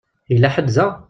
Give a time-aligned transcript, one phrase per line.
[0.31, 0.87] Yella ḥedd da?